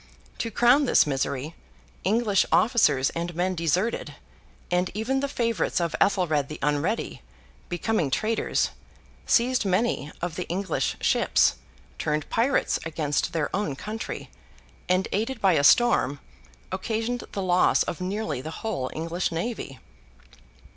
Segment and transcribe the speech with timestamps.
[0.39, 1.53] To crown this misery,
[2.03, 4.15] English officers and men deserted,
[4.71, 7.21] and even the favourites of Ethelred the Unready,
[7.69, 8.71] becoming traitors,
[9.27, 11.57] seized many of the English ships,
[11.99, 14.31] turned pirates against their own country,
[14.89, 16.19] and aided by a storm
[16.71, 19.77] occasioned the loss of nearly the whole English navy.